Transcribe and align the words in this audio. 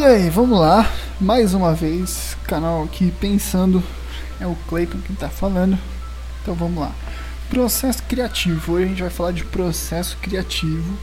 E 0.00 0.02
aí, 0.02 0.30
vamos 0.30 0.58
lá, 0.58 0.90
mais 1.20 1.52
uma 1.52 1.74
vez, 1.74 2.34
canal 2.44 2.84
aqui 2.84 3.12
pensando, 3.20 3.82
é 4.40 4.46
o 4.46 4.56
Clayton 4.66 4.96
que 4.96 5.12
tá 5.12 5.28
falando, 5.28 5.78
então 6.40 6.54
vamos 6.54 6.80
lá. 6.80 6.90
Processo 7.50 8.02
criativo, 8.04 8.72
hoje 8.72 8.84
a 8.84 8.88
gente 8.88 9.02
vai 9.02 9.10
falar 9.10 9.32
de 9.32 9.44
processo 9.44 10.16
criativo, 10.16 10.96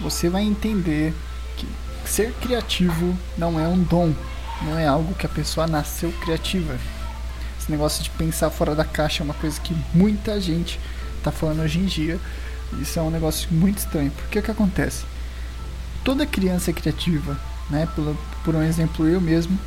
você 0.00 0.28
vai 0.28 0.42
entender 0.42 1.14
que 1.56 1.68
ser 2.04 2.32
criativo 2.40 3.16
não 3.38 3.60
é 3.60 3.68
um 3.68 3.80
dom, 3.80 4.12
não 4.62 4.76
é 4.76 4.88
algo 4.88 5.14
que 5.14 5.24
a 5.24 5.28
pessoa 5.28 5.68
nasceu 5.68 6.10
criativa. 6.20 6.76
Esse 7.60 7.70
negócio 7.70 8.02
de 8.02 8.10
pensar 8.10 8.50
fora 8.50 8.74
da 8.74 8.84
caixa 8.84 9.22
é 9.22 9.24
uma 9.24 9.34
coisa 9.34 9.60
que 9.60 9.72
muita 9.94 10.40
gente 10.40 10.80
tá 11.22 11.30
falando 11.30 11.62
hoje 11.62 11.78
em 11.78 11.86
dia, 11.86 12.18
isso 12.80 12.98
é 12.98 13.02
um 13.02 13.10
negócio 13.10 13.48
muito 13.52 13.78
estranho, 13.78 14.10
porque 14.10 14.40
o 14.40 14.42
que 14.42 14.50
acontece? 14.50 15.04
Toda 16.02 16.26
criança 16.26 16.72
é 16.72 16.74
criativa, 16.74 17.38
né? 17.72 17.88
Por, 17.94 18.14
por 18.44 18.54
um 18.54 18.62
exemplo, 18.62 19.08
eu 19.08 19.20
mesmo, 19.20 19.58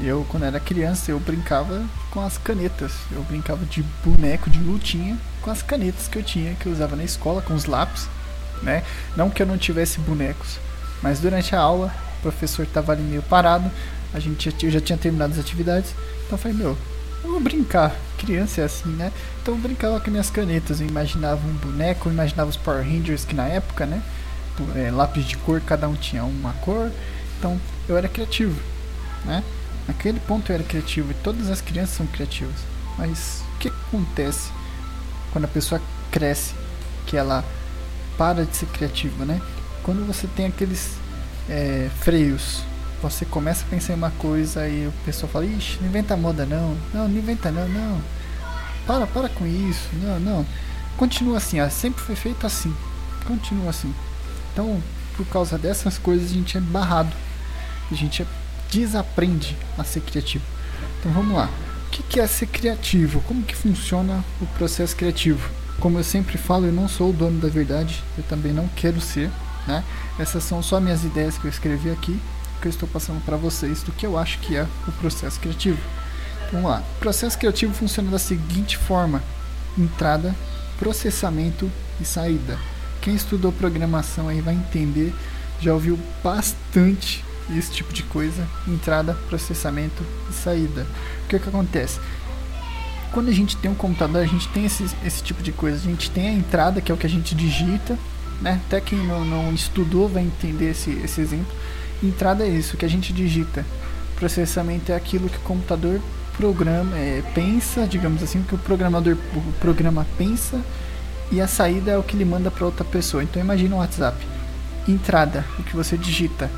eu 0.00 0.26
quando 0.28 0.42
era 0.42 0.58
criança 0.58 1.12
eu 1.12 1.20
brincava 1.20 1.82
com 2.10 2.20
as 2.20 2.36
canetas, 2.36 2.92
eu 3.12 3.22
brincava 3.22 3.64
de 3.64 3.82
boneco, 4.04 4.50
de 4.50 4.58
lutinha 4.58 5.16
com 5.40 5.50
as 5.50 5.62
canetas 5.62 6.08
que 6.08 6.18
eu 6.18 6.22
tinha, 6.22 6.54
que 6.54 6.66
eu 6.66 6.72
usava 6.72 6.96
na 6.96 7.04
escola, 7.04 7.40
com 7.40 7.54
os 7.54 7.64
lápis, 7.64 8.08
né? 8.62 8.82
Não 9.16 9.30
que 9.30 9.40
eu 9.40 9.46
não 9.46 9.56
tivesse 9.56 10.00
bonecos, 10.00 10.58
mas 11.00 11.20
durante 11.20 11.54
a 11.54 11.60
aula 11.60 11.94
o 12.18 12.22
professor 12.22 12.64
estava 12.64 12.92
ali 12.92 13.02
meio 13.02 13.22
parado, 13.22 13.70
a 14.12 14.18
gente 14.18 14.52
eu 14.62 14.70
já 14.70 14.80
tinha 14.80 14.98
terminado 14.98 15.32
as 15.32 15.38
atividades, 15.38 15.94
então 16.26 16.32
eu 16.32 16.38
falei, 16.38 16.56
meu, 16.56 16.76
eu 17.22 17.30
vou 17.30 17.40
brincar, 17.40 17.94
criança 18.18 18.62
é 18.62 18.64
assim, 18.64 18.88
né? 18.90 19.12
Então 19.40 19.54
eu 19.54 19.60
brincava 19.60 20.00
com 20.00 20.10
minhas 20.10 20.30
canetas, 20.30 20.80
eu 20.80 20.86
imaginava 20.86 21.40
um 21.46 21.54
boneco, 21.54 22.08
eu 22.08 22.12
imaginava 22.12 22.50
os 22.50 22.56
Power 22.56 22.82
Rangers 22.84 23.24
que 23.24 23.34
na 23.34 23.46
época, 23.46 23.86
né? 23.86 24.02
É, 24.76 24.90
lápis 24.90 25.24
de 25.24 25.36
cor, 25.38 25.60
cada 25.60 25.88
um 25.88 25.94
tinha 25.94 26.24
uma 26.24 26.52
cor, 26.54 26.90
então 27.44 27.60
eu 27.86 27.98
era 27.98 28.08
criativo, 28.08 28.58
né? 29.26 29.44
Naquele 29.86 30.18
ponto 30.18 30.50
eu 30.50 30.54
era 30.54 30.64
criativo 30.64 31.10
e 31.10 31.14
todas 31.14 31.50
as 31.50 31.60
crianças 31.60 31.96
são 31.96 32.06
criativas. 32.06 32.56
Mas 32.96 33.44
o 33.54 33.58
que 33.58 33.68
acontece 33.68 34.50
quando 35.30 35.44
a 35.44 35.48
pessoa 35.48 35.78
cresce, 36.10 36.54
que 37.06 37.18
ela 37.18 37.44
para 38.16 38.46
de 38.46 38.56
ser 38.56 38.66
criativa, 38.66 39.26
né? 39.26 39.42
Quando 39.82 40.06
você 40.06 40.26
tem 40.26 40.46
aqueles 40.46 40.96
é, 41.46 41.90
freios, 42.00 42.62
você 43.02 43.26
começa 43.26 43.62
a 43.62 43.68
pensar 43.68 43.92
em 43.92 43.96
uma 43.96 44.12
coisa 44.12 44.66
e 44.66 44.86
o 44.86 44.92
pessoal 45.04 45.30
fala, 45.30 45.44
ixi, 45.44 45.76
não 45.82 45.88
inventa 45.88 46.16
moda 46.16 46.46
não, 46.46 46.74
não, 46.94 47.06
não 47.06 47.18
inventa 47.18 47.50
não, 47.50 47.68
não. 47.68 48.00
Para, 48.86 49.06
para 49.06 49.28
com 49.28 49.46
isso, 49.46 49.90
não, 50.00 50.18
não. 50.18 50.46
Continua 50.96 51.36
assim, 51.36 51.60
ó, 51.60 51.68
sempre 51.68 52.02
foi 52.02 52.16
feito 52.16 52.46
assim. 52.46 52.74
Continua 53.26 53.68
assim. 53.68 53.92
Então, 54.52 54.82
por 55.14 55.26
causa 55.26 55.58
dessas 55.58 55.98
coisas, 55.98 56.30
a 56.30 56.34
gente 56.34 56.56
é 56.56 56.60
barrado 56.60 57.14
a 57.90 57.94
gente 57.94 58.26
desaprende 58.70 59.56
a 59.78 59.84
ser 59.84 60.00
criativo. 60.00 60.44
Então 60.98 61.12
vamos 61.12 61.36
lá. 61.36 61.48
O 61.86 62.02
que 62.02 62.18
é 62.18 62.26
ser 62.26 62.46
criativo? 62.46 63.20
Como 63.22 63.42
que 63.42 63.54
funciona 63.54 64.24
o 64.40 64.46
processo 64.46 64.96
criativo? 64.96 65.48
Como 65.78 65.98
eu 65.98 66.04
sempre 66.04 66.38
falo, 66.38 66.66
eu 66.66 66.72
não 66.72 66.88
sou 66.88 67.10
o 67.10 67.12
dono 67.12 67.40
da 67.40 67.48
verdade, 67.48 68.02
eu 68.16 68.24
também 68.24 68.52
não 68.52 68.68
quero 68.68 69.00
ser. 69.00 69.30
Né? 69.66 69.84
Essas 70.18 70.44
são 70.44 70.62
só 70.62 70.80
minhas 70.80 71.04
ideias 71.04 71.38
que 71.38 71.44
eu 71.44 71.50
escrevi 71.50 71.90
aqui, 71.90 72.18
que 72.60 72.68
eu 72.68 72.70
estou 72.70 72.88
passando 72.88 73.22
para 73.24 73.36
vocês 73.36 73.82
do 73.82 73.92
que 73.92 74.06
eu 74.06 74.18
acho 74.18 74.38
que 74.40 74.56
é 74.56 74.66
o 74.88 74.92
processo 74.92 75.38
criativo. 75.40 75.78
Então, 76.46 76.60
vamos 76.60 76.70
lá. 76.70 76.82
O 76.96 77.00
processo 77.00 77.38
criativo 77.38 77.74
funciona 77.74 78.10
da 78.10 78.18
seguinte 78.18 78.76
forma: 78.76 79.22
entrada, 79.76 80.34
processamento 80.78 81.70
e 82.00 82.04
saída. 82.04 82.58
Quem 83.00 83.14
estudou 83.14 83.52
programação 83.52 84.28
aí 84.28 84.40
vai 84.40 84.54
entender, 84.54 85.14
já 85.60 85.72
ouviu 85.74 85.98
bastante 86.22 87.23
esse 87.50 87.70
tipo 87.70 87.92
de 87.92 88.02
coisa, 88.02 88.46
entrada, 88.66 89.16
processamento 89.28 90.02
e 90.30 90.32
saída. 90.32 90.86
O 91.24 91.28
que, 91.28 91.38
que 91.38 91.48
acontece? 91.48 92.00
Quando 93.12 93.28
a 93.28 93.32
gente 93.32 93.56
tem 93.56 93.70
um 93.70 93.74
computador, 93.74 94.22
a 94.22 94.26
gente 94.26 94.48
tem 94.48 94.64
esse, 94.64 94.88
esse 95.04 95.22
tipo 95.22 95.42
de 95.42 95.52
coisa. 95.52 95.76
A 95.78 95.90
gente 95.90 96.10
tem 96.10 96.28
a 96.28 96.32
entrada, 96.32 96.80
que 96.80 96.90
é 96.90 96.94
o 96.94 96.98
que 96.98 97.06
a 97.06 97.10
gente 97.10 97.34
digita, 97.34 97.98
né? 98.40 98.60
Até 98.66 98.80
quem 98.80 98.98
não, 98.98 99.24
não 99.24 99.52
estudou 99.52 100.08
vai 100.08 100.22
entender 100.22 100.70
esse, 100.70 100.90
esse 100.90 101.20
exemplo. 101.20 101.52
Entrada 102.02 102.44
é 102.44 102.48
isso, 102.48 102.76
que 102.76 102.84
a 102.84 102.88
gente 102.88 103.12
digita. 103.12 103.64
Processamento 104.16 104.90
é 104.90 104.96
aquilo 104.96 105.28
que 105.28 105.36
o 105.36 105.40
computador 105.40 106.00
programa, 106.36 106.96
é, 106.96 107.22
pensa, 107.32 107.86
digamos 107.86 108.20
assim, 108.20 108.42
que 108.42 108.56
o 108.56 108.58
programador, 108.58 109.16
o 109.36 109.52
programa 109.60 110.04
pensa 110.18 110.60
e 111.30 111.40
a 111.40 111.46
saída 111.46 111.92
é 111.92 111.98
o 111.98 112.02
que 112.02 112.16
ele 112.16 112.24
manda 112.24 112.50
para 112.50 112.64
outra 112.64 112.84
pessoa. 112.84 113.22
Então 113.22 113.40
imagina 113.40 113.76
o 113.76 113.78
WhatsApp. 113.78 114.16
Entrada, 114.88 115.44
o 115.58 115.62
que 115.62 115.76
você 115.76 115.96
digita 115.96 116.50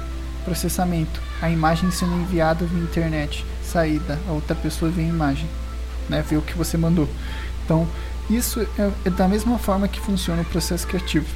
processamento, 0.47 1.21
a 1.43 1.51
imagem 1.51 1.91
sendo 1.91 2.15
enviada 2.15 2.65
via 2.65 2.81
internet, 2.81 3.45
saída, 3.63 4.19
a 4.29 4.33
outra 4.33 4.55
pessoa 4.55 4.91
vê 4.91 5.03
a 5.03 5.07
imagem, 5.07 5.49
né, 6.09 6.23
vê 6.23 6.37
o 6.37 6.43
que 6.43 6.57
você 6.57 6.79
mandou. 6.79 7.09
Então, 7.65 7.87
isso 8.31 8.61
é, 8.79 8.91
é 9.05 9.11
da 9.11 9.27
mesma 9.27 9.59
forma 9.59 9.89
que 9.89 10.01
funciona 10.01 10.43
o 10.43 10.45
processo 10.45 10.87
criativo. 10.87 11.27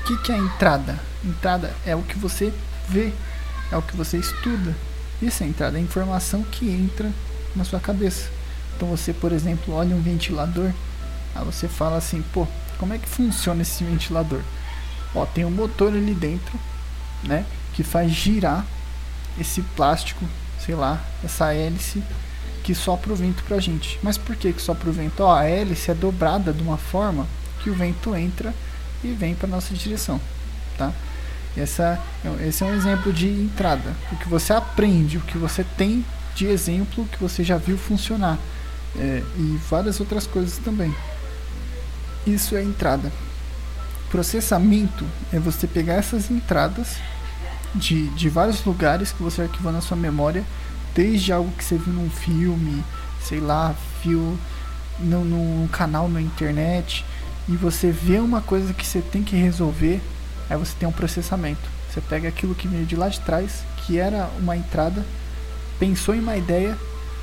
O 0.00 0.04
que, 0.06 0.16
que 0.22 0.32
é 0.32 0.34
a 0.34 0.38
entrada? 0.38 0.98
Entrada 1.22 1.72
é 1.84 1.94
o 1.94 2.02
que 2.02 2.18
você 2.18 2.52
vê, 2.88 3.12
é 3.70 3.76
o 3.76 3.82
que 3.82 3.94
você 3.96 4.16
estuda. 4.16 4.74
Isso 5.20 5.44
é 5.44 5.46
entrada, 5.46 5.78
é 5.78 5.80
informação 5.80 6.42
que 6.42 6.68
entra 6.68 7.12
na 7.54 7.64
sua 7.64 7.80
cabeça. 7.80 8.30
Então 8.76 8.88
você, 8.88 9.12
por 9.12 9.30
exemplo, 9.30 9.74
olha 9.74 9.94
um 9.94 10.00
ventilador, 10.00 10.70
aí 11.34 11.44
você 11.44 11.68
fala 11.68 11.98
assim, 11.98 12.22
pô, 12.32 12.46
como 12.78 12.94
é 12.94 12.98
que 12.98 13.08
funciona 13.08 13.62
esse 13.62 13.84
ventilador? 13.84 14.40
Ó, 15.14 15.24
tem 15.26 15.44
um 15.44 15.50
motor 15.50 15.92
ali 15.92 16.14
dentro, 16.14 16.58
né? 17.22 17.44
Que 17.74 17.82
faz 17.82 18.10
girar 18.10 18.64
esse 19.38 19.60
plástico, 19.76 20.24
sei 20.64 20.74
lá, 20.74 21.00
essa 21.22 21.52
hélice 21.52 22.02
que 22.62 22.74
sopra 22.74 23.12
o 23.12 23.16
vento 23.16 23.42
pra 23.44 23.58
gente. 23.58 23.98
Mas 24.02 24.16
por 24.16 24.34
que 24.36 24.52
que 24.52 24.62
sopra 24.62 24.88
o 24.88 24.92
vento? 24.92 25.22
Ó, 25.22 25.34
a 25.34 25.44
hélice 25.44 25.90
é 25.90 25.94
dobrada 25.94 26.52
de 26.52 26.62
uma 26.62 26.78
forma 26.78 27.26
que 27.62 27.68
o 27.68 27.74
vento 27.74 28.14
entra 28.14 28.54
e 29.02 29.12
vem 29.12 29.34
para 29.34 29.48
nossa 29.48 29.74
direção, 29.74 30.20
tá? 30.78 30.92
Essa, 31.56 32.00
esse 32.46 32.64
é 32.64 32.66
um 32.66 32.74
exemplo 32.74 33.12
de 33.12 33.28
entrada. 33.28 33.94
O 34.10 34.16
que 34.16 34.28
você 34.28 34.52
aprende, 34.52 35.18
o 35.18 35.20
que 35.20 35.38
você 35.38 35.64
tem 35.76 36.04
de 36.34 36.46
exemplo 36.46 37.06
que 37.06 37.18
você 37.18 37.44
já 37.44 37.56
viu 37.56 37.78
funcionar. 37.78 38.38
É, 38.96 39.22
e 39.36 39.58
várias 39.68 40.00
outras 40.00 40.26
coisas 40.26 40.58
também. 40.58 40.94
Isso 42.26 42.56
é 42.56 42.62
entrada. 42.62 43.12
Processamento 44.10 45.04
é 45.32 45.38
você 45.38 45.66
pegar 45.66 45.94
essas 45.94 46.30
entradas 46.30 46.96
de, 47.74 48.08
de 48.08 48.28
vários 48.28 48.64
lugares 48.64 49.12
que 49.12 49.22
você 49.22 49.42
arquivou 49.42 49.72
na 49.72 49.80
sua 49.80 49.96
memória, 49.96 50.44
desde 50.94 51.32
algo 51.32 51.50
que 51.52 51.64
você 51.64 51.76
viu 51.76 51.92
num 51.92 52.10
filme, 52.10 52.84
sei 53.22 53.40
lá, 53.40 53.74
viu 54.02 54.38
no, 54.98 55.24
num 55.24 55.68
canal 55.68 56.08
na 56.08 56.20
internet, 56.20 57.04
e 57.48 57.56
você 57.56 57.90
vê 57.90 58.18
uma 58.18 58.40
coisa 58.40 58.72
que 58.72 58.86
você 58.86 59.00
tem 59.00 59.22
que 59.22 59.36
resolver, 59.36 60.00
aí 60.48 60.56
você 60.56 60.72
tem 60.78 60.88
um 60.88 60.92
processamento. 60.92 61.74
Você 61.90 62.00
pega 62.00 62.28
aquilo 62.28 62.54
que 62.54 62.66
veio 62.66 62.86
de 62.86 62.96
lá 62.96 63.08
de 63.08 63.20
trás, 63.20 63.64
que 63.78 63.98
era 63.98 64.30
uma 64.38 64.56
entrada, 64.56 65.04
pensou 65.78 66.14
em 66.14 66.20
uma 66.20 66.36
ideia 66.36 66.76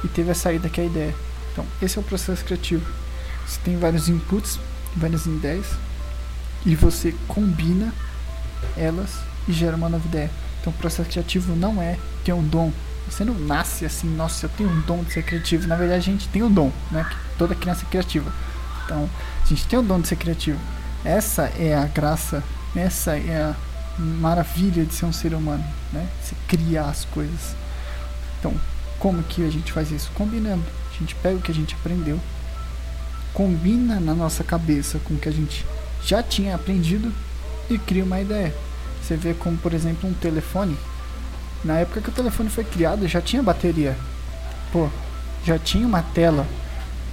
e 0.04 0.08
teve 0.08 0.32
a 0.32 0.36
saída 0.36 0.70
que 0.70 0.80
é 0.80 0.84
a 0.84 0.88
ideia. 0.88 1.16
Então, 1.52 1.66
esse 1.82 1.98
é 1.98 2.02
o 2.02 2.04
processo 2.04 2.44
criativo. 2.46 2.86
Você 3.46 3.60
tem 3.64 3.78
vários 3.78 4.08
inputs, 4.08 4.60
várias 4.96 5.26
ideias, 5.26 5.66
e 6.66 6.76
você 6.76 7.16
combina 7.28 7.94
elas 8.78 9.31
e 9.48 9.54
gera 9.54 9.76
uma 9.76 9.90
nova 9.90 10.06
ideia. 10.08 10.30
Então 10.60 10.72
o 10.72 10.76
processo 10.76 11.10
criativo 11.10 11.56
não 11.56 11.82
é 11.82 11.98
ter 12.24 12.34
um 12.34 12.44
dom. 12.44 12.72
Você 13.10 13.26
não 13.26 13.34
nasce 13.34 13.86
assim, 13.86 14.08
nossa, 14.08 14.46
eu 14.46 14.50
tenho 14.50 14.70
um 14.70 14.82
dom 14.82 15.04
de 15.04 15.14
ser 15.14 15.24
criativo. 15.24 15.68
Na 15.68 15.76
verdade, 15.76 16.00
a 16.00 16.12
gente 16.12 16.28
tem 16.30 16.44
um 16.44 16.52
dom, 16.52 16.72
né? 16.92 17.06
Toda 17.38 17.56
criança 17.56 17.84
é 17.84 17.90
criativa. 17.90 18.32
Então, 18.86 19.10
a 19.44 19.48
gente 19.48 19.66
tem 19.66 19.78
o 19.80 19.82
dom 19.82 20.00
de 20.00 20.08
ser 20.08 20.16
criativo. 20.16 20.60
Essa 21.04 21.52
é 21.58 21.76
a 21.76 21.86
graça, 21.86 22.44
essa 22.76 23.18
é 23.18 23.42
a 23.42 23.56
maravilha 24.00 24.86
de 24.86 24.94
ser 24.94 25.06
um 25.06 25.14
ser 25.14 25.34
humano, 25.34 25.64
né? 25.92 26.08
Você 26.22 26.36
criar 26.48 26.86
as 26.86 27.06
coisas. 27.06 27.56
Então, 28.40 28.54
como 29.00 29.24
que 29.24 29.46
a 29.46 29.50
gente 29.50 29.72
faz 29.72 29.92
isso? 29.92 30.12
Combinando. 30.14 30.64
A 30.94 31.00
gente 31.00 31.16
pega 31.16 31.38
o 31.38 31.42
que 31.42 31.52
a 31.52 31.56
gente 31.56 31.74
aprendeu, 31.74 32.20
combina 33.34 34.00
na 34.00 34.14
nossa 34.14 34.44
cabeça 34.44 35.00
com 35.00 35.16
o 35.16 35.18
que 35.18 35.28
a 35.28 35.32
gente 35.32 35.66
já 36.04 36.22
tinha 36.22 36.54
aprendido 36.54 37.12
e 37.70 37.78
cria 37.78 38.04
uma 38.04 38.22
ideia. 38.22 38.54
Você 39.02 39.16
vê 39.16 39.34
como, 39.34 39.58
por 39.58 39.74
exemplo, 39.74 40.10
um 40.10 40.14
telefone. 40.14 40.78
Na 41.64 41.78
época 41.78 42.02
que 42.02 42.10
o 42.10 42.14
telefone 42.14 42.50
foi 42.50 42.64
criado, 42.64 43.08
já 43.08 43.22
tinha 43.22 43.44
bateria. 43.44 43.98
Pô, 44.72 44.90
já 45.44 45.60
tinha 45.60 45.86
uma 45.86 46.02
tela, 46.02 46.48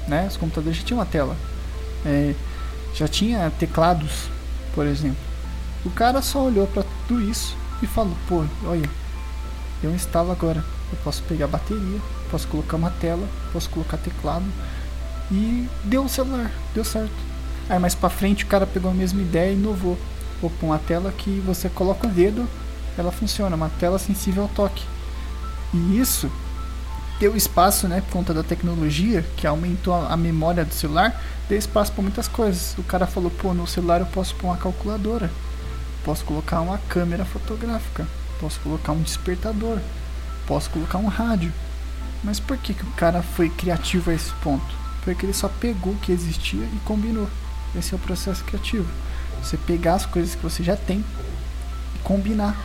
né? 0.06 0.26
Os 0.26 0.36
computadores 0.36 0.78
já 0.78 0.84
tinham 0.84 0.98
uma 0.98 1.06
tela. 1.06 1.36
É, 2.04 2.34
já 2.94 3.08
tinha 3.08 3.50
teclados, 3.58 4.28
por 4.74 4.86
exemplo. 4.86 5.18
O 5.84 5.90
cara 5.90 6.22
só 6.22 6.44
olhou 6.44 6.66
para 6.66 6.84
tudo 7.06 7.22
isso 7.22 7.56
e 7.82 7.86
falou: 7.86 8.16
pô, 8.28 8.44
olha, 8.64 8.88
eu 9.82 9.90
instalo 9.94 10.30
agora. 10.30 10.64
Eu 10.90 10.98
posso 11.04 11.22
pegar 11.24 11.46
bateria, 11.46 12.00
posso 12.30 12.48
colocar 12.48 12.76
uma 12.76 12.90
tela, 12.90 13.28
posso 13.52 13.68
colocar 13.68 13.98
teclado. 13.98 14.46
E 15.30 15.68
deu 15.84 16.04
o 16.04 16.08
celular, 16.08 16.50
deu 16.74 16.84
certo. 16.84 17.12
Aí 17.68 17.78
mais 17.78 17.94
pra 17.94 18.08
frente 18.08 18.44
o 18.44 18.46
cara 18.46 18.66
pegou 18.66 18.90
a 18.90 18.94
mesma 18.94 19.20
ideia 19.20 19.50
e 19.50 19.54
inovou 19.54 19.98
ou 20.42 20.52
uma 20.62 20.78
tela 20.78 21.12
que 21.12 21.40
você 21.40 21.68
coloca 21.68 22.06
o 22.06 22.10
dedo, 22.10 22.48
ela 22.96 23.12
funciona, 23.12 23.54
uma 23.56 23.70
tela 23.78 23.98
sensível 23.98 24.44
ao 24.44 24.48
toque. 24.48 24.84
E 25.72 25.98
isso 25.98 26.30
deu 27.18 27.36
espaço, 27.36 27.88
né, 27.88 28.00
por 28.00 28.12
conta 28.12 28.32
da 28.32 28.42
tecnologia, 28.42 29.24
que 29.36 29.46
aumentou 29.46 29.94
a, 29.94 30.12
a 30.12 30.16
memória 30.16 30.64
do 30.64 30.72
celular, 30.72 31.20
deu 31.48 31.58
espaço 31.58 31.92
para 31.92 32.02
muitas 32.02 32.28
coisas. 32.28 32.76
O 32.78 32.82
cara 32.82 33.06
falou, 33.06 33.30
pô, 33.30 33.52
no 33.52 33.66
celular 33.66 34.00
eu 34.00 34.06
posso 34.06 34.34
pôr 34.36 34.48
uma 34.48 34.56
calculadora, 34.56 35.30
posso 36.04 36.24
colocar 36.24 36.60
uma 36.60 36.78
câmera 36.88 37.24
fotográfica, 37.24 38.06
posso 38.40 38.60
colocar 38.60 38.92
um 38.92 39.02
despertador, 39.02 39.78
posso 40.46 40.70
colocar 40.70 40.98
um 40.98 41.08
rádio. 41.08 41.52
Mas 42.22 42.40
por 42.40 42.56
que, 42.56 42.74
que 42.74 42.82
o 42.82 42.92
cara 42.92 43.22
foi 43.22 43.48
criativo 43.48 44.10
a 44.10 44.14
esse 44.14 44.32
ponto? 44.42 44.66
Porque 45.04 45.24
ele 45.24 45.32
só 45.32 45.48
pegou 45.48 45.92
o 45.92 45.98
que 45.98 46.12
existia 46.12 46.64
e 46.64 46.80
combinou. 46.84 47.28
Esse 47.76 47.92
é 47.92 47.96
o 47.96 48.00
processo 48.00 48.44
criativo. 48.44 48.88
Você 49.42 49.56
pegar 49.56 49.94
as 49.94 50.06
coisas 50.06 50.34
que 50.34 50.42
você 50.42 50.62
já 50.62 50.76
tem 50.76 51.04
e 51.94 51.98
combinar 52.00 52.56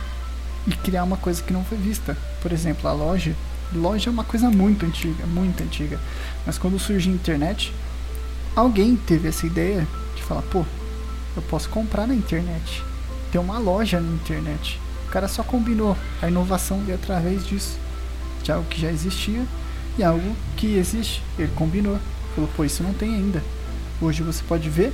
e 0.66 0.72
criar 0.72 1.04
uma 1.04 1.16
coisa 1.16 1.42
que 1.42 1.52
não 1.52 1.64
foi 1.64 1.78
vista. 1.78 2.16
Por 2.40 2.52
exemplo, 2.52 2.88
a 2.88 2.92
loja. 2.92 3.34
Loja 3.72 4.10
é 4.10 4.12
uma 4.12 4.24
coisa 4.24 4.50
muito 4.50 4.86
antiga, 4.86 5.26
muito 5.26 5.62
antiga. 5.62 5.98
Mas 6.46 6.58
quando 6.58 6.78
surgiu 6.78 7.12
a 7.12 7.16
internet, 7.16 7.72
alguém 8.54 8.96
teve 8.96 9.28
essa 9.28 9.46
ideia 9.46 9.86
de 10.14 10.22
falar, 10.22 10.42
pô, 10.42 10.64
eu 11.36 11.42
posso 11.42 11.68
comprar 11.68 12.06
na 12.06 12.14
internet. 12.14 12.82
Ter 13.32 13.38
uma 13.38 13.58
loja 13.58 14.00
na 14.00 14.12
internet. 14.12 14.80
O 15.08 15.10
cara 15.10 15.28
só 15.28 15.42
combinou. 15.42 15.96
A 16.22 16.28
inovação 16.28 16.80
veio 16.84 16.96
através 16.96 17.46
disso. 17.46 17.78
De 18.42 18.52
algo 18.52 18.68
que 18.68 18.80
já 18.80 18.90
existia 18.90 19.44
e 19.98 20.04
algo 20.04 20.36
que 20.56 20.76
existe. 20.76 21.22
Ele 21.38 21.50
combinou. 21.54 21.98
Falou, 22.34 22.50
pô, 22.56 22.64
isso 22.64 22.82
não 22.82 22.92
tem 22.92 23.14
ainda. 23.14 23.42
Hoje 24.00 24.22
você 24.22 24.42
pode 24.42 24.68
ver, 24.68 24.92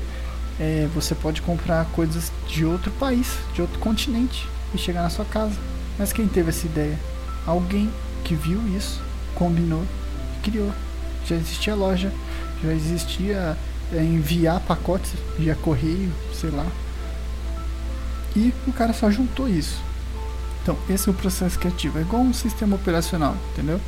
é, 0.60 0.86
você 0.94 1.14
pode 1.14 1.40
comprar 1.40 1.86
coisas 1.86 2.30
de 2.46 2.66
outro 2.66 2.90
país, 2.92 3.38
de 3.54 3.62
outro 3.62 3.78
continente 3.78 4.46
e 4.74 4.78
chegar 4.78 5.02
na 5.02 5.08
sua 5.08 5.24
casa. 5.24 5.56
Mas 5.98 6.12
quem 6.12 6.28
teve 6.28 6.50
essa 6.50 6.66
ideia? 6.66 6.98
Alguém 7.46 7.90
que 8.22 8.34
viu 8.34 8.60
isso, 8.76 9.00
combinou 9.34 9.82
e 10.36 10.42
criou. 10.42 10.70
Já 11.26 11.36
existia 11.36 11.74
loja, 11.74 12.12
já 12.62 12.72
existia 12.74 13.56
é, 13.90 14.02
enviar 14.02 14.60
pacotes 14.60 15.12
via 15.38 15.54
correio, 15.54 16.12
sei 16.34 16.50
lá. 16.50 16.66
E 18.36 18.52
o 18.66 18.72
cara 18.72 18.92
só 18.92 19.10
juntou 19.10 19.48
isso. 19.48 19.80
Então, 20.62 20.76
esse 20.90 21.08
é 21.08 21.10
o 21.12 21.14
processo 21.14 21.58
criativo. 21.58 21.98
É 21.98 22.02
igual 22.02 22.22
um 22.22 22.34
sistema 22.34 22.76
operacional, 22.76 23.34
entendeu? 23.52 23.80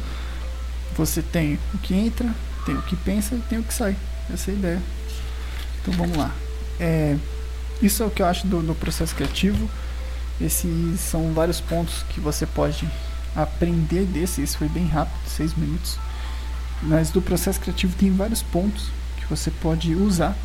Você 0.97 1.21
tem 1.21 1.59
o 1.75 1.79
que 1.79 1.95
entra, 1.95 2.35
tem 2.65 2.75
o 2.75 2.83
que 2.83 2.97
pensa 2.97 3.35
e 3.35 3.41
tem 3.41 3.59
o 3.59 3.63
que 3.63 3.75
sai. 3.75 3.95
Essa 4.33 4.51
é 4.51 4.55
a 4.55 4.57
ideia. 4.57 4.83
Então 5.83 5.95
vamos 5.95 6.17
lá. 6.17 6.33
É, 6.83 7.17
isso 7.81 8.03
é 8.03 8.07
o 8.07 8.11
que 8.11 8.21
eu 8.21 8.27
acho 8.27 8.45
do, 8.49 8.61
do 8.61 8.75
processo 8.75 9.15
criativo. 9.15 9.71
Esses 10.41 10.99
são 10.99 11.33
vários 11.33 11.61
pontos 11.61 12.05
que 12.11 12.19
você 12.19 12.45
pode 12.45 12.89
aprender 13.37 14.05
desse. 14.05 14.43
Esse 14.43 14.57
foi 14.57 14.69
bem 14.69 14.89
rápido, 14.89 15.17
seis 15.29 15.55
minutos. 15.55 15.97
Mas 16.83 17.11
do 17.11 17.23
processo 17.23 17.61
criativo 17.61 17.95
tem 17.97 18.11
vários 18.11 18.43
pontos 18.43 18.89
que 19.17 19.25
você 19.27 19.49
pode 19.49 19.95
usar. 19.95 20.37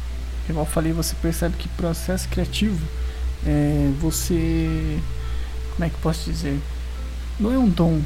Como 0.45 0.60
eu 0.60 0.66
falei, 0.66 0.94
você 0.94 1.16
percebe 1.16 1.57
que 1.57 1.68
processo 1.69 2.30
criativo 2.30 2.86
é 3.44 3.92
você. 4.00 5.00
Como 5.74 5.86
é 5.86 5.89
que 5.89 5.98
posso 5.98 6.30
dizer? 6.30 6.62
Não 7.39 7.51
é 7.51 7.57
um 7.57 7.68
dom. 7.68 8.00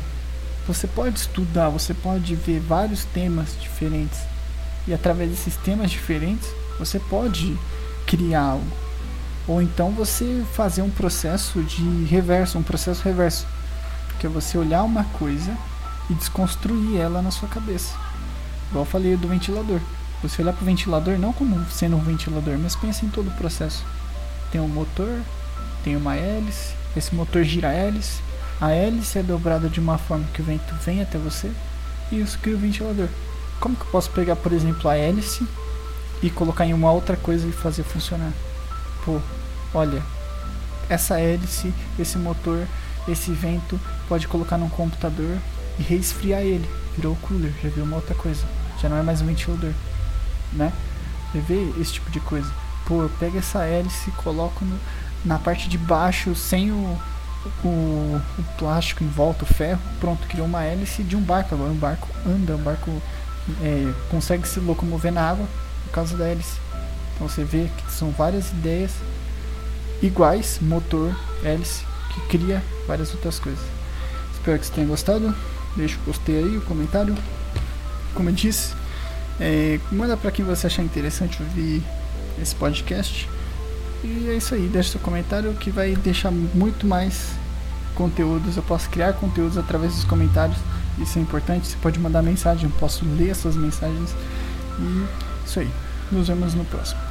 Você 0.68 0.88
pode 0.88 1.19
estudar, 1.19 1.68
você 1.68 1.94
pode 1.94 2.33
ver 2.36 2.62
vários 2.62 3.04
temas 3.04 3.57
diferentes. 3.60 4.19
E 4.88 4.94
através 4.94 5.30
desses 5.30 5.57
temas 5.57 5.92
diferentes, 5.92 6.48
você 6.80 6.98
pode 6.98 7.57
criar 8.11 8.41
algo. 8.41 8.67
Ou 9.47 9.61
então 9.61 9.91
você 9.91 10.43
fazer 10.53 10.81
um 10.81 10.89
processo 10.89 11.63
de 11.63 12.03
reverso, 12.03 12.57
um 12.57 12.63
processo 12.63 13.01
reverso. 13.03 13.47
Que 14.19 14.27
é 14.27 14.29
você 14.29 14.57
olhar 14.57 14.83
uma 14.83 15.05
coisa 15.05 15.57
e 16.09 16.13
desconstruir 16.13 16.99
ela 16.99 17.21
na 17.21 17.31
sua 17.31 17.47
cabeça. 17.47 17.95
Igual 18.69 18.83
eu 18.83 18.89
falei 18.89 19.15
do 19.15 19.29
ventilador. 19.29 19.79
Você 20.21 20.41
olhar 20.41 20.53
para 20.53 20.61
o 20.61 20.65
ventilador 20.65 21.17
não 21.17 21.31
como 21.31 21.65
sendo 21.71 21.95
um 21.95 22.01
ventilador, 22.01 22.57
mas 22.59 22.75
pensa 22.75 23.05
em 23.05 23.09
todo 23.09 23.29
o 23.29 23.37
processo. 23.37 23.83
Tem 24.51 24.59
um 24.59 24.67
motor, 24.67 25.21
tem 25.83 25.95
uma 25.95 26.15
hélice, 26.15 26.73
esse 26.95 27.15
motor 27.15 27.43
gira 27.43 27.69
a 27.69 27.73
hélice, 27.73 28.21
a 28.59 28.71
hélice 28.71 29.17
é 29.17 29.23
dobrada 29.23 29.69
de 29.69 29.79
uma 29.79 29.97
forma 29.97 30.27
que 30.33 30.41
o 30.41 30.45
vento 30.45 30.75
vem 30.85 31.01
até 31.01 31.17
você 31.17 31.49
e 32.11 32.19
isso 32.19 32.37
cria 32.37 32.55
o 32.55 32.59
ventilador. 32.59 33.07
Como 33.59 33.75
que 33.75 33.81
eu 33.81 33.87
posso 33.87 34.11
pegar, 34.11 34.35
por 34.35 34.51
exemplo, 34.51 34.87
a 34.89 34.95
hélice 34.95 35.47
e 36.21 36.29
colocar 36.29 36.65
em 36.65 36.73
uma 36.73 36.91
outra 36.91 37.15
coisa 37.15 37.47
e 37.47 37.51
fazer 37.51 37.83
funcionar? 37.83 38.31
Pô, 39.03 39.19
olha, 39.73 40.01
essa 40.89 41.19
hélice, 41.19 41.73
esse 41.97 42.18
motor, 42.18 42.68
esse 43.07 43.31
vento 43.31 43.79
pode 44.07 44.27
colocar 44.27 44.57
num 44.57 44.69
computador 44.69 45.38
e 45.79 45.83
resfriar 45.83 46.41
ele. 46.41 46.69
Virou 46.95 47.15
cooler, 47.21 47.53
já 47.63 47.69
viu 47.69 47.83
uma 47.83 47.95
outra 47.95 48.13
coisa. 48.13 48.44
Já 48.81 48.89
não 48.89 48.97
é 48.97 49.01
mais 49.01 49.21
um 49.21 49.25
ventilador, 49.25 49.71
né? 50.53 50.73
Você 51.31 51.39
vê 51.39 51.81
esse 51.81 51.94
tipo 51.94 52.12
de 52.12 52.19
coisa. 52.19 52.51
Pô, 52.85 53.09
pega 53.19 53.39
essa 53.39 53.63
hélice 53.63 54.09
e 54.09 54.13
coloco 54.13 54.65
no, 54.65 54.77
na 55.23 55.39
parte 55.39 55.69
de 55.69 55.77
baixo 55.77 56.35
sem 56.35 56.71
o, 56.71 57.00
o, 57.63 58.21
o, 58.38 58.44
plástico 58.57 59.03
em 59.03 59.07
volta, 59.07 59.44
o 59.44 59.47
ferro. 59.47 59.79
Pronto, 60.00 60.27
criou 60.27 60.45
uma 60.45 60.63
hélice 60.63 61.03
de 61.03 61.15
um 61.15 61.21
barco. 61.21 61.56
Agora 61.56 61.71
um 61.71 61.77
barco 61.77 62.07
anda, 62.25 62.56
um 62.56 62.63
barco 62.63 62.91
é, 63.62 63.94
consegue 64.09 64.47
se 64.47 64.59
locomover 64.59 65.12
na 65.12 65.29
água 65.29 65.47
por 65.86 65.92
causa 65.92 66.16
da 66.18 66.28
hélice. 66.28 66.57
Então 67.16 67.28
você 67.28 67.44
vê 67.44 67.69
que 67.78 67.92
são 67.92 68.12
várias 68.12 68.50
ideias 68.51 68.92
iguais, 70.01 70.60
motor, 70.62 71.16
hélice, 71.44 71.86
que 72.13 72.38
cria 72.38 72.63
várias 72.88 73.13
outras 73.13 73.39
coisas. 73.39 73.63
Espero 74.33 74.57
que 74.60 74.66
você 74.66 74.74
tenha 74.74 74.88
gostado. 74.88 75.36
Deixa 75.75 75.98
o 75.98 76.06
gostei 76.06 76.38
aí, 76.38 76.57
o 76.57 76.62
comentário. 76.62 77.16
Como 78.13 78.30
eu 78.30 78.33
disse, 78.33 78.74
é, 79.39 79.80
manda 79.92 80.18
para 80.18 80.31
quem 80.31 80.44
você 80.44 80.68
achar 80.68 80.83
interessante 80.83 81.42
ouvir 81.42 81.83
esse 82.42 82.56
podcast. 82.56 83.30
E 84.04 84.28
é 84.30 84.36
isso 84.36 84.56
aí, 84.56 84.68
deixa 84.68 84.92
seu 84.92 85.00
comentário 85.00 85.54
que 85.54 85.69
vai 85.69 85.95
deixar 85.95 86.31
muito 86.31 86.88
mais 86.88 87.33
conteúdos. 87.95 88.57
Eu 88.57 88.63
posso 88.63 88.89
criar 88.89 89.13
conteúdos 89.13 89.57
através 89.57 89.94
dos 89.94 90.04
comentários. 90.04 90.57
Isso 90.98 91.19
é 91.19 91.22
importante. 91.22 91.68
Você 91.68 91.78
pode 91.81 92.00
mandar 92.00 92.22
mensagem, 92.22 92.66
eu 92.66 92.80
posso 92.80 93.06
ler 93.06 93.31
as 93.31 93.38
suas 93.38 93.56
mensagens. 93.56 94.16
E 94.80 95.31
isso 95.45 95.60
aí. 95.60 95.69
Nos 96.12 96.28
vemos 96.28 96.54
no 96.54 96.66
próximo. 96.66 97.10